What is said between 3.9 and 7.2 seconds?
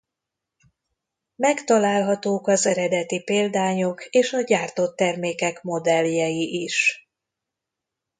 és a gyártott termékek modelljei is.